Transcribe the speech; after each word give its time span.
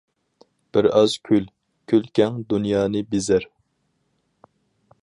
بىر 0.77 0.87
ئاز 0.99 1.17
كۈل، 1.29 1.45
كۈلكەڭ 1.93 2.41
دۇنيانى 2.55 3.05
بېزەر. 3.13 3.47